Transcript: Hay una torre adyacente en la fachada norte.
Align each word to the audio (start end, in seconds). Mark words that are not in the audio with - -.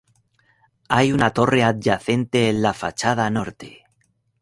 Hay 0.89 1.11
una 1.13 1.29
torre 1.31 1.61
adyacente 1.63 2.49
en 2.49 2.63
la 2.63 2.73
fachada 2.73 3.29
norte. 3.29 3.85